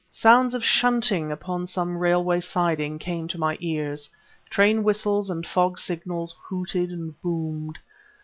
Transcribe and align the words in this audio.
Sounds 0.09 0.55
of 0.55 0.63
shunting 0.65 1.31
upon 1.31 1.67
some 1.67 1.95
railway 1.95 2.39
siding 2.39 2.97
came 2.97 3.27
to 3.27 3.37
my 3.37 3.55
ears; 3.59 4.09
train 4.49 4.83
whistles 4.83 5.29
and 5.29 5.45
fog 5.45 5.77
signals 5.77 6.35
hooted 6.49 6.89
and 6.89 7.21
boomed. 7.21 7.77